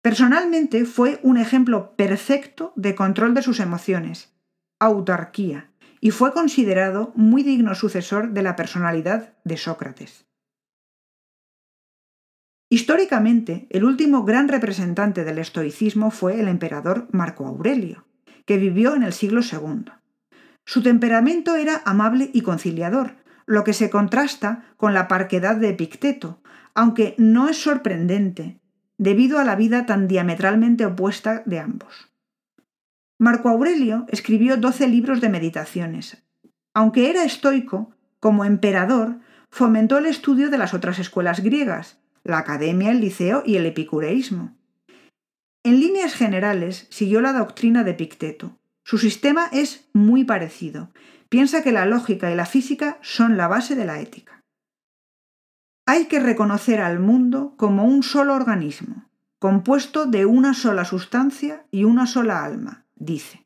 Personalmente 0.03 0.87
fue 0.87 1.21
un 1.23 1.37
ejemplo 1.37 1.95
perfecto 1.95 2.73
de 2.75 2.95
control 2.95 3.35
de 3.35 3.43
sus 3.43 3.61
emociones, 3.61 4.35
autarquía, 4.79 5.71
y 6.01 6.11
fue 6.11 6.33
considerado 6.33 7.13
muy 7.15 7.43
digno 7.43 7.75
sucesor 7.75 8.31
de 8.31 8.43
la 8.43 8.57
personalidad 8.57 9.35
de 9.45 9.59
Sócrates. 9.59 10.27
Históricamente, 12.71 13.67
el 13.71 13.85
último 13.85 14.25
gran 14.25 14.49
representante 14.49 15.25
del 15.25 15.39
estoicismo 15.39 16.11
fue 16.11 16.41
el 16.41 16.49
emperador 16.49 17.09
Marco 17.11 17.47
Aurelio, 17.47 18.07
que 18.47 18.57
vivió 18.57 18.95
en 18.95 19.03
el 19.03 19.13
siglo 19.13 19.41
II. 19.43 19.93
Su 20.65 20.83
temperamento 20.83 21.57
era 21.57 21.83
amable 21.85 22.31
y 22.33 22.43
conciliador, 22.43 23.17
lo 23.45 23.65
que 23.65 23.73
se 23.73 23.91
contrasta 23.91 24.65
con 24.77 24.95
la 24.95 25.09
parquedad 25.09 25.57
de 25.57 25.71
Epicteto, 25.71 26.41
aunque 26.75 27.17
no 27.19 27.49
es 27.49 27.61
sorprendente, 27.61 28.60
debido 29.01 29.39
a 29.39 29.45
la 29.45 29.57
vida 29.57 29.87
tan 29.87 30.09
diametralmente 30.09 30.85
opuesta 30.85 31.43
de 31.47 31.59
ambos. 31.59 32.11
Marco 33.19 33.49
Aurelio 33.49 34.05
escribió 34.09 34.59
doce 34.59 34.89
libros 34.89 35.23
de 35.23 35.31
meditaciones. 35.31 36.23
Aunque 36.75 37.09
era 37.09 37.25
estoico, 37.25 37.95
como 38.21 38.45
emperador, 38.45 39.19
fomentó 39.51 39.97
el 39.97 40.05
estudio 40.05 40.51
de 40.51 40.59
las 40.59 40.75
otras 40.75 40.99
escuelas 40.99 41.41
griegas, 41.41 41.99
la 42.25 42.37
academia, 42.37 42.91
el 42.91 43.01
liceo 43.01 43.43
y 43.47 43.57
el 43.57 43.65
epicureísmo. 43.65 44.55
En 45.65 45.81
líneas 45.81 46.13
generales, 46.13 46.87
siguió 46.91 47.23
la 47.23 47.33
doctrina 47.33 47.85
de 47.85 47.95
Picteto. 47.95 48.59
Su 48.85 48.99
sistema 48.99 49.49
es 49.51 49.89
muy 49.95 50.25
parecido. 50.25 50.93
Piensa 51.31 51.63
que 51.63 51.73
la 51.73 51.87
lógica 51.87 52.31
y 52.31 52.35
la 52.35 52.45
física 52.45 52.99
son 53.01 53.39
la 53.39 53.49
base 53.49 53.77
de 53.77 53.87
la 53.87 53.99
ética. 53.99 54.40
Hay 55.93 56.05
que 56.05 56.21
reconocer 56.21 56.81
al 56.81 57.01
mundo 57.01 57.55
como 57.57 57.85
un 57.85 58.05
solo 58.05 58.35
organismo, 58.35 59.11
compuesto 59.41 60.07
de 60.07 60.25
una 60.25 60.55
sola 60.55 60.85
sustancia 60.85 61.65
y 61.73 61.83
una 61.83 62.07
sola 62.07 62.45
alma, 62.45 62.85
dice. 62.95 63.45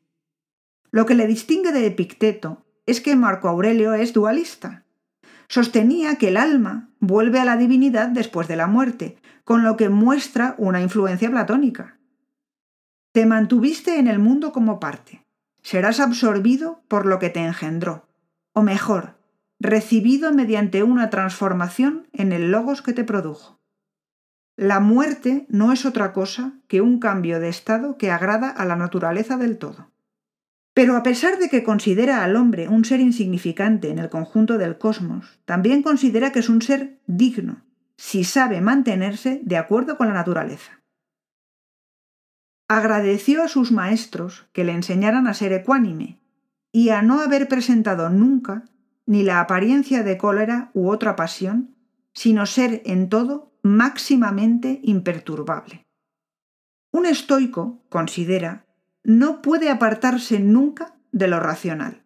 Lo 0.91 1.07
que 1.07 1.15
le 1.15 1.25
distingue 1.25 1.71
de 1.71 1.87
Epicteto 1.87 2.63
es 2.85 3.01
que 3.01 3.15
Marco 3.15 3.49
Aurelio 3.49 3.95
es 3.95 4.13
dualista, 4.13 4.85
sostenía 5.47 6.17
que 6.17 6.27
el 6.27 6.37
alma 6.37 6.91
vuelve 6.99 7.39
a 7.39 7.45
la 7.45 7.57
divinidad 7.57 8.09
después 8.09 8.47
de 8.47 8.57
la 8.57 8.67
muerte, 8.67 9.17
con 9.43 9.63
lo 9.63 9.75
que 9.75 9.89
muestra 9.89 10.53
una 10.59 10.81
influencia 10.81 11.31
platónica. 11.31 11.97
Te 13.11 13.25
mantuviste 13.25 13.97
en 13.97 14.05
el 14.05 14.19
mundo 14.19 14.51
como 14.51 14.79
parte. 14.79 15.25
Serás 15.63 15.99
absorbido 15.99 16.83
por 16.89 17.07
lo 17.07 17.17
que 17.17 17.31
te 17.31 17.43
engendró, 17.43 18.07
o 18.53 18.61
mejor, 18.61 19.14
recibido 19.59 20.33
mediante 20.33 20.83
una 20.83 21.09
transformación 21.09 22.07
en 22.13 22.31
el 22.31 22.51
logos 22.51 22.81
que 22.81 22.93
te 22.93 23.03
produjo. 23.03 23.59
La 24.57 24.79
muerte 24.79 25.45
no 25.49 25.73
es 25.73 25.85
otra 25.85 26.13
cosa 26.13 26.53
que 26.67 26.81
un 26.81 26.99
cambio 26.99 27.39
de 27.39 27.49
estado 27.49 27.97
que 27.97 28.11
agrada 28.11 28.49
a 28.49 28.65
la 28.65 28.75
naturaleza 28.75 29.37
del 29.37 29.57
todo. 29.57 29.91
Pero 30.73 30.97
a 30.97 31.03
pesar 31.03 31.39
de 31.39 31.49
que 31.49 31.63
considera 31.63 32.23
al 32.23 32.35
hombre 32.35 32.67
un 32.67 32.83
ser 32.85 32.99
insignificante 32.99 33.89
en 33.89 33.99
el 33.99 34.09
conjunto 34.09 34.57
del 34.57 34.77
cosmos, 34.77 35.39
también 35.45 35.83
considera 35.83 36.31
que 36.31 36.39
es 36.39 36.49
un 36.49 36.61
ser 36.61 36.99
digno, 37.07 37.63
si 37.97 38.23
sabe 38.23 38.61
mantenerse 38.61 39.41
de 39.43 39.57
acuerdo 39.57 39.97
con 39.97 40.07
la 40.07 40.13
naturaleza. 40.13 40.81
Agradeció 42.67 43.43
a 43.43 43.47
sus 43.47 43.71
maestros 43.71 44.47
que 44.51 44.63
le 44.63 44.73
enseñaran 44.73 45.27
a 45.27 45.33
ser 45.33 45.53
ecuánime 45.53 46.19
y 46.71 46.89
a 46.89 47.01
no 47.01 47.21
haber 47.21 47.47
presentado 47.47 48.09
nunca 48.09 48.63
ni 49.05 49.23
la 49.23 49.39
apariencia 49.39 50.03
de 50.03 50.17
cólera 50.17 50.71
u 50.73 50.89
otra 50.89 51.15
pasión, 51.15 51.75
sino 52.13 52.45
ser 52.45 52.81
en 52.85 53.09
todo 53.09 53.53
máximamente 53.61 54.79
imperturbable. 54.83 55.85
Un 56.91 57.05
estoico 57.05 57.83
considera 57.89 58.65
no 59.03 59.41
puede 59.41 59.69
apartarse 59.69 60.39
nunca 60.39 60.95
de 61.11 61.27
lo 61.27 61.39
racional. 61.39 62.03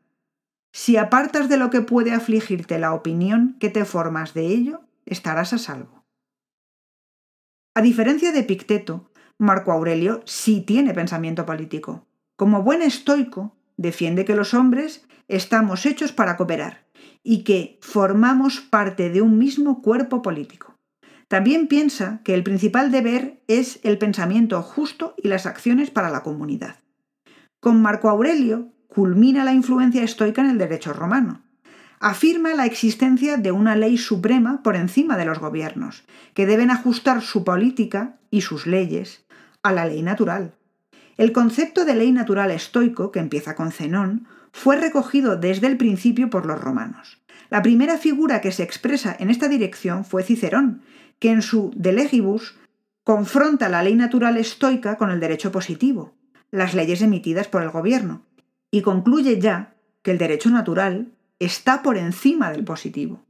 Si 0.72 0.98
apartas 0.98 1.50
de 1.50 1.58
lo 1.58 1.70
que 1.70 1.82
puede 1.82 2.12
afligirte 2.12 2.78
la 2.78 2.94
opinión 2.94 3.56
que 3.60 3.70
te 3.70 3.86
formas 3.86 4.34
de 4.34 4.48
ello, 4.48 4.82
estarás 5.06 5.54
a 5.54 5.58
salvo. 5.58 6.06
A 7.74 7.82
diferencia 7.82 8.32
de 8.32 8.44
Picteto, 8.44 9.12
Marco 9.38 9.72
Aurelio 9.72 10.22
sí 10.26 10.62
tiene 10.62 10.94
pensamiento 10.94 11.46
político. 11.46 12.06
Como 12.36 12.62
buen 12.62 12.82
estoico, 12.82 13.56
defiende 13.78 14.26
que 14.26 14.36
los 14.36 14.54
hombres 14.54 15.08
estamos 15.30 15.86
hechos 15.86 16.12
para 16.12 16.36
cooperar 16.36 16.86
y 17.24 17.44
que 17.44 17.80
formamos 17.82 18.60
parte 18.60 19.10
de 19.10 19.22
un 19.22 19.38
mismo 19.38 19.82
cuerpo 19.82 20.22
político. 20.22 20.76
También 21.30 21.68
piensa 21.68 22.22
que 22.24 22.34
el 22.34 22.44
principal 22.44 22.92
deber 22.92 23.44
es 23.48 23.80
el 23.84 24.00
pensamiento 24.00 24.62
justo 24.64 25.14
y 25.16 25.28
las 25.28 25.46
acciones 25.46 25.92
para 25.92 26.10
la 26.10 26.24
comunidad. 26.24 26.78
Con 27.60 27.82
Marco 27.82 28.10
Aurelio 28.10 28.74
culmina 28.88 29.44
la 29.44 29.54
influencia 29.54 30.04
estoica 30.04 30.42
en 30.42 30.50
el 30.50 30.58
derecho 30.58 30.92
romano. 30.92 31.44
Afirma 32.00 32.56
la 32.56 32.66
existencia 32.66 33.38
de 33.38 33.52
una 33.52 33.76
ley 33.76 33.98
suprema 33.98 34.64
por 34.64 34.76
encima 34.76 35.18
de 35.18 35.26
los 35.26 35.40
gobiernos, 35.40 36.04
que 36.34 36.48
deben 36.48 36.72
ajustar 36.72 37.22
su 37.22 37.44
política 37.44 38.18
y 38.32 38.42
sus 38.42 38.66
leyes 38.66 39.26
a 39.62 39.72
la 39.72 39.86
ley 39.86 40.02
natural. 40.02 40.56
El 41.18 41.34
concepto 41.34 41.86
de 41.86 41.96
ley 41.96 42.12
natural 42.12 42.50
estoico, 42.50 43.12
que 43.12 43.20
empieza 43.20 43.54
con 43.54 43.72
Zenón, 43.72 44.28
fue 44.52 44.76
recogido 44.76 45.36
desde 45.38 45.68
el 45.68 45.78
principio 45.78 46.30
por 46.30 46.46
los 46.46 46.60
romanos. 46.60 47.22
La 47.50 47.62
primera 47.62 47.98
figura 47.98 48.42
que 48.42 48.52
se 48.52 48.64
expresa 48.64 49.16
en 49.20 49.30
esta 49.30 49.48
dirección 49.48 50.06
fue 50.06 50.24
Cicerón, 50.24 50.82
que 51.20 51.32
en 51.32 51.42
su 51.42 51.72
De 51.76 51.92
Legibus 51.92 52.58
confronta 53.04 53.70
la 53.70 53.84
ley 53.84 53.96
natural 53.96 54.38
estoica 54.38 54.98
con 54.98 55.10
el 55.10 55.20
derecho 55.20 55.52
positivo, 55.52 56.14
las 56.52 56.74
leyes 56.74 57.02
emitidas 57.02 57.48
por 57.48 57.64
el 57.64 57.70
gobierno 57.70 58.24
y 58.72 58.82
concluye 58.82 59.40
ya 59.40 59.76
que 60.02 60.12
el 60.12 60.18
derecho 60.18 60.50
natural 60.50 61.12
está 61.40 61.82
por 61.82 61.98
encima 61.98 62.52
del 62.52 62.64
positivo. 62.64 63.26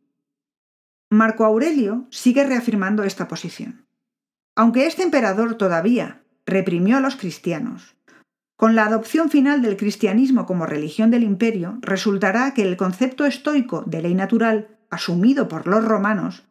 Marco 1.10 1.46
Aurelio 1.46 2.08
sigue 2.12 2.44
reafirmando 2.44 3.04
esta 3.04 3.28
posición. 3.28 3.86
Aunque 4.56 4.86
este 4.86 5.04
emperador 5.04 5.56
todavía 5.56 6.22
reprimió 6.46 6.98
a 6.98 7.00
los 7.00 7.16
cristianos, 7.16 7.96
con 8.60 8.76
la 8.76 8.84
adopción 8.84 9.30
final 9.30 9.62
del 9.62 9.78
cristianismo 9.78 10.46
como 10.46 10.66
religión 10.66 11.12
del 11.12 11.24
imperio, 11.24 11.78
resultará 11.80 12.54
que 12.54 12.64
el 12.64 12.76
concepto 12.76 13.26
estoico 13.26 13.84
de 13.86 14.02
ley 14.02 14.14
natural 14.14 14.78
asumido 14.90 15.48
por 15.48 15.66
los 15.66 15.86
romanos, 15.86 16.44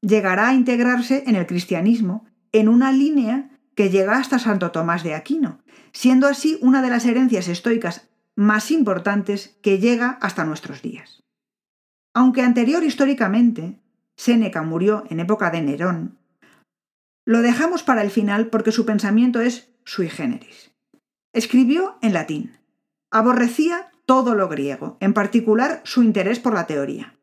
llegará 0.00 0.48
a 0.48 0.54
integrarse 0.54 1.22
en 1.26 1.36
el 1.36 1.46
cristianismo 1.46 2.24
en 2.52 2.70
una 2.70 2.92
línea 2.92 3.50
que 3.74 3.90
llega 3.90 4.16
hasta 4.16 4.38
Santo 4.38 4.70
Tomás 4.70 5.02
de 5.02 5.14
Aquino, 5.14 5.60
siendo 5.92 6.28
así 6.28 6.58
una 6.62 6.80
de 6.80 6.88
las 6.88 7.04
herencias 7.04 7.46
estoicas 7.46 8.08
más 8.34 8.70
importantes 8.70 9.58
que 9.60 9.78
llega 9.78 10.12
hasta 10.22 10.46
nuestros 10.46 10.80
días. 10.80 11.22
Aunque 12.14 12.40
anterior 12.40 12.82
históricamente, 12.84 13.82
Séneca 14.16 14.62
murió 14.62 15.04
en 15.10 15.20
época 15.20 15.50
de 15.50 15.60
Nerón, 15.60 16.16
lo 17.26 17.42
dejamos 17.42 17.82
para 17.82 18.00
el 18.00 18.08
final 18.08 18.46
porque 18.46 18.72
su 18.72 18.86
pensamiento 18.86 19.42
es 19.42 19.74
sui 19.84 20.08
generis. 20.08 20.70
Escribió 21.32 21.96
en 22.02 22.12
latín. 22.12 22.58
Aborrecía 23.12 23.92
todo 24.04 24.34
lo 24.34 24.48
griego, 24.48 24.96
en 24.98 25.14
particular 25.14 25.80
su 25.84 26.02
interés 26.02 26.40
por 26.40 26.54
la 26.54 26.66
teoría. 26.66 27.16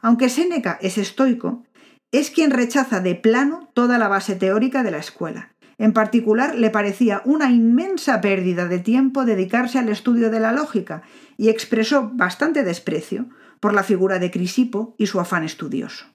Aunque 0.00 0.28
Séneca 0.28 0.76
es 0.82 0.98
estoico, 0.98 1.62
es 2.10 2.30
quien 2.30 2.50
rechaza 2.50 3.00
de 3.00 3.14
plano 3.14 3.70
toda 3.72 3.96
la 3.96 4.08
base 4.08 4.34
teórica 4.34 4.82
de 4.82 4.90
la 4.90 4.98
escuela. 4.98 5.54
En 5.78 5.92
particular, 5.92 6.56
le 6.56 6.70
parecía 6.70 7.22
una 7.24 7.50
inmensa 7.50 8.20
pérdida 8.20 8.66
de 8.66 8.80
tiempo 8.80 9.24
dedicarse 9.24 9.78
al 9.78 9.88
estudio 9.88 10.30
de 10.30 10.40
la 10.40 10.52
lógica 10.52 11.02
y 11.36 11.48
expresó 11.48 12.10
bastante 12.12 12.64
desprecio 12.64 13.28
por 13.60 13.72
la 13.72 13.82
figura 13.82 14.18
de 14.18 14.30
Crisipo 14.30 14.94
y 14.98 15.06
su 15.06 15.20
afán 15.20 15.44
estudioso. 15.44 16.06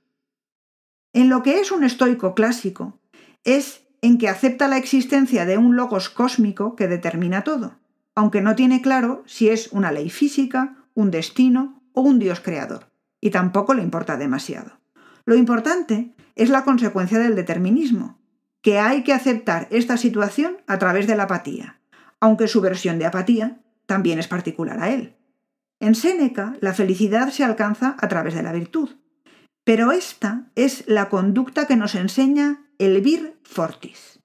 En 1.14 1.30
lo 1.30 1.42
que 1.42 1.60
es 1.60 1.72
un 1.72 1.84
estoico 1.84 2.36
clásico, 2.36 3.00
es 3.44 3.89
en 4.02 4.18
que 4.18 4.30
acepta 4.30 4.68
la 4.68 4.78
existencia 4.78 5.46
de 5.46 5.58
un 5.58 5.76
logos 5.76 6.10
cósmico 6.10 6.76
que 6.76 6.88
determina 6.88 7.44
todo, 7.44 7.80
aunque 8.16 8.42
no 8.42 8.56
tiene 8.56 8.82
claro 8.82 9.24
si 9.26 9.50
es 9.50 9.72
una 9.72 9.92
ley 9.92 10.10
física, 10.10 10.76
un 10.94 11.12
destino 11.12 11.82
o 11.94 12.02
un 12.02 12.20
Dios 12.20 12.40
creador, 12.40 12.92
y 13.22 13.30
tampoco 13.30 13.74
le 13.74 13.84
importa 13.84 14.18
demasiado. 14.18 14.80
Lo 15.26 15.36
importante 15.36 16.14
es 16.36 16.50
la 16.50 16.64
consecuencia 16.64 17.20
del 17.20 17.36
determinismo, 17.36 18.20
que 18.62 18.80
hay 18.80 19.04
que 19.04 19.14
aceptar 19.14 19.68
esta 19.72 19.98
situación 19.98 20.58
a 20.68 20.78
través 20.80 21.08
de 21.08 21.16
la 21.16 21.24
apatía, 21.24 21.80
aunque 22.20 22.48
su 22.48 22.62
versión 22.62 23.00
de 23.00 23.06
apatía 23.06 23.62
también 23.86 24.20
es 24.20 24.28
particular 24.28 24.82
a 24.82 24.90
él. 24.90 25.16
En 25.80 25.96
Séneca, 25.96 26.56
la 26.60 26.74
felicidad 26.74 27.30
se 27.30 27.44
alcanza 27.44 27.96
a 28.00 28.08
través 28.08 28.34
de 28.34 28.44
la 28.44 28.52
virtud, 28.52 28.90
pero 29.70 29.92
esta 29.92 30.50
es 30.56 30.84
la 30.88 31.10
conducta 31.10 31.68
que 31.68 31.76
nos 31.76 31.94
enseña 31.94 32.66
el 32.80 33.02
vir 33.02 33.40
fortis, 33.44 34.20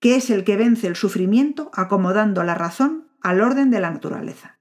que 0.00 0.16
es 0.16 0.30
el 0.30 0.42
que 0.42 0.56
vence 0.56 0.86
el 0.86 0.96
sufrimiento 0.96 1.70
acomodando 1.74 2.42
la 2.44 2.54
razón 2.54 3.06
al 3.20 3.42
orden 3.42 3.70
de 3.70 3.78
la 3.78 3.90
naturaleza. 3.90 4.58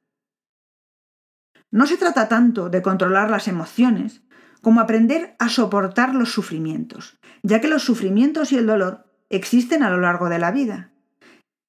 No 1.71 1.87
se 1.87 1.95
trata 1.95 2.27
tanto 2.27 2.69
de 2.69 2.81
controlar 2.81 3.29
las 3.29 3.47
emociones 3.47 4.23
como 4.61 4.81
aprender 4.81 5.37
a 5.39 5.47
soportar 5.47 6.13
los 6.13 6.33
sufrimientos, 6.33 7.17
ya 7.41 7.61
que 7.61 7.69
los 7.69 7.83
sufrimientos 7.83 8.51
y 8.51 8.57
el 8.57 8.67
dolor 8.67 9.05
existen 9.29 9.83
a 9.83 9.89
lo 9.89 10.01
largo 10.01 10.27
de 10.27 10.39
la 10.39 10.51
vida. 10.51 10.91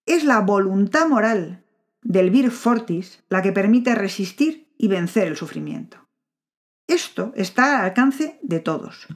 Es 0.06 0.24
la 0.24 0.40
voluntad 0.40 1.06
moral 1.06 1.62
del 2.02 2.30
vir 2.30 2.50
fortis 2.50 3.22
la 3.28 3.42
que 3.42 3.52
permite 3.52 3.94
resistir 3.94 4.74
y 4.76 4.88
vencer 4.88 5.28
el 5.28 5.36
sufrimiento. 5.36 6.05
Esto 6.86 7.32
está 7.34 7.78
al 7.78 7.86
alcance 7.86 8.38
de 8.42 8.60
todos. 8.60 9.06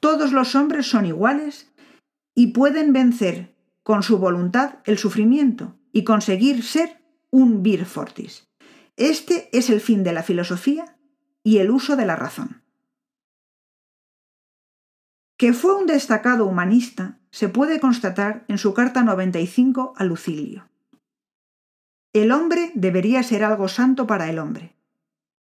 Todos 0.00 0.32
los 0.32 0.54
hombres 0.54 0.86
son 0.86 1.06
iguales 1.06 1.72
y 2.34 2.48
pueden 2.48 2.92
vencer 2.92 3.56
con 3.82 4.02
su 4.02 4.18
voluntad 4.18 4.78
el 4.84 4.98
sufrimiento 4.98 5.76
y 5.92 6.04
conseguir 6.04 6.62
ser 6.62 7.02
un 7.30 7.62
vir 7.62 7.86
fortis. 7.86 8.48
Este 8.96 9.48
es 9.56 9.70
el 9.70 9.80
fin 9.80 10.04
de 10.04 10.12
la 10.12 10.22
filosofía 10.22 10.96
y 11.42 11.58
el 11.58 11.70
uso 11.70 11.96
de 11.96 12.06
la 12.06 12.16
razón. 12.16 12.62
Que 15.36 15.52
fue 15.52 15.74
un 15.74 15.86
destacado 15.86 16.46
humanista 16.46 17.18
se 17.30 17.48
puede 17.48 17.80
constatar 17.80 18.44
en 18.48 18.58
su 18.58 18.72
carta 18.72 19.02
95 19.02 19.92
a 19.96 20.04
Lucilio. 20.04 20.68
El 22.12 22.32
hombre 22.32 22.72
debería 22.74 23.22
ser 23.22 23.44
algo 23.44 23.68
santo 23.68 24.06
para 24.06 24.30
el 24.30 24.38
hombre. 24.38 24.74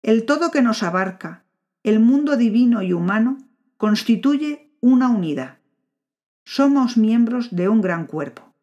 El 0.03 0.25
todo 0.25 0.51
que 0.51 0.63
nos 0.63 0.83
abarca, 0.83 1.42
el 1.83 1.99
mundo 1.99 2.37
divino 2.37 2.83
y 2.83 2.93
humano 2.93 3.39
constituye 3.77 4.73
una 4.81 5.09
unidad. 5.09 5.59
Somos 6.45 6.97
miembros 6.97 7.55
de 7.55 7.69
un 7.69 7.81
gran 7.81 8.07
cuerpo. 8.07 8.55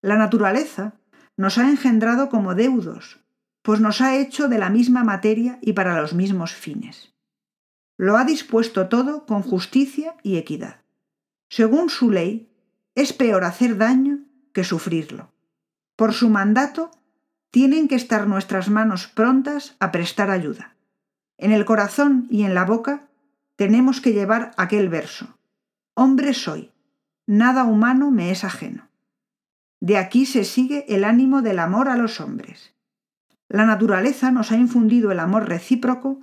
La 0.00 0.16
naturaleza 0.16 0.94
nos 1.36 1.58
ha 1.58 1.68
engendrado 1.68 2.28
como 2.28 2.54
deudos, 2.54 3.20
pues 3.62 3.80
nos 3.80 4.00
ha 4.00 4.16
hecho 4.16 4.48
de 4.48 4.58
la 4.58 4.70
misma 4.70 5.04
materia 5.04 5.58
y 5.62 5.72
para 5.72 6.00
los 6.00 6.14
mismos 6.14 6.52
fines. 6.52 7.14
Lo 7.96 8.16
ha 8.16 8.24
dispuesto 8.24 8.88
todo 8.88 9.26
con 9.26 9.42
justicia 9.42 10.16
y 10.22 10.36
equidad. 10.36 10.82
Según 11.48 11.88
su 11.90 12.10
ley, 12.10 12.50
es 12.94 13.12
peor 13.12 13.44
hacer 13.44 13.76
daño 13.76 14.20
que 14.52 14.64
sufrirlo. 14.64 15.32
Por 15.96 16.12
su 16.12 16.28
mandato, 16.28 16.90
tienen 17.50 17.88
que 17.88 17.94
estar 17.94 18.26
nuestras 18.26 18.68
manos 18.68 19.06
prontas 19.06 19.76
a 19.80 19.92
prestar 19.92 20.30
ayuda. 20.30 20.73
En 21.38 21.52
el 21.52 21.64
corazón 21.64 22.26
y 22.30 22.44
en 22.44 22.54
la 22.54 22.64
boca 22.64 23.08
tenemos 23.56 24.00
que 24.00 24.12
llevar 24.12 24.52
aquel 24.56 24.88
verso. 24.88 25.38
Hombre 25.94 26.34
soy, 26.34 26.72
nada 27.26 27.64
humano 27.64 28.10
me 28.10 28.30
es 28.30 28.44
ajeno. 28.44 28.88
De 29.80 29.98
aquí 29.98 30.26
se 30.26 30.44
sigue 30.44 30.86
el 30.88 31.04
ánimo 31.04 31.42
del 31.42 31.58
amor 31.58 31.88
a 31.88 31.96
los 31.96 32.20
hombres. 32.20 32.74
La 33.48 33.66
naturaleza 33.66 34.30
nos 34.30 34.50
ha 34.50 34.56
infundido 34.56 35.12
el 35.12 35.20
amor 35.20 35.48
recíproco 35.48 36.20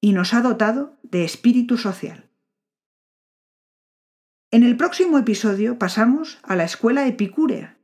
y 0.00 0.12
nos 0.12 0.34
ha 0.34 0.40
dotado 0.40 0.96
de 1.02 1.24
espíritu 1.24 1.76
social. 1.76 2.30
En 4.50 4.62
el 4.64 4.76
próximo 4.76 5.18
episodio 5.18 5.78
pasamos 5.78 6.38
a 6.42 6.56
la 6.56 6.64
escuela 6.64 7.06
epicúrea. 7.06 7.78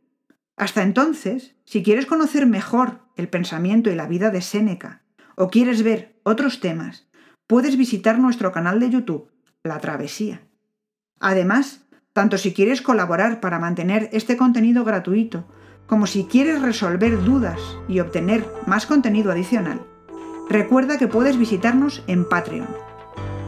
Hasta 0.57 0.83
entonces, 0.83 1.55
si 1.65 1.83
quieres 1.83 2.07
conocer 2.07 2.47
mejor 2.47 3.01
el 3.17 3.29
pensamiento 3.29 3.91
y 3.91 3.95
la 3.95 4.07
vida 4.07 4.31
de 4.31 4.43
Séneca, 4.43 5.03
o 5.35 5.49
quieres 5.49 5.83
ver 5.83 6.18
otros 6.29 6.61
temas, 6.61 7.09
puedes 7.47 7.77
visitar 7.77 8.19
nuestro 8.19 8.53
canal 8.53 8.79
de 8.81 8.91
YouTube, 8.91 9.31
La 9.64 9.79
Travesía. 9.81 10.43
Además, 11.19 11.81
tanto 12.12 12.38
si 12.38 12.53
quieres 12.53 12.83
colaborar 12.83 13.41
para 13.41 13.59
mantener 13.59 14.09
este 14.12 14.37
contenido 14.37 14.85
gratuito, 14.85 15.47
como 15.87 16.07
si 16.07 16.25
quieres 16.25 16.61
resolver 16.61 17.25
dudas 17.25 17.61
y 17.88 18.01
obtener 18.01 18.47
más 18.67 18.87
contenido 18.87 19.33
adicional, 19.33 19.81
recuerda 20.51 20.99
que 20.99 21.09
puedes 21.09 21.38
visitarnos 21.38 22.05
en 22.07 22.29
Patreon. 22.29 22.69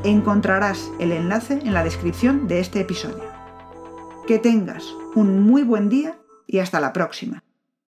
Encontrarás 0.03 0.91
el 0.99 1.13
enlace 1.13 1.61
en 1.63 1.75
la 1.75 1.85
descripción 1.85 2.49
de 2.49 2.61
este 2.61 2.81
episodio. 2.81 3.25
Que 4.27 4.39
tengas 4.39 4.85
un 5.15 5.43
muy 5.43 5.63
buen 5.63 5.91
día 5.91 6.19
y 6.47 6.61
hasta 6.61 6.81
la 6.81 6.95
próxima. 6.95 7.43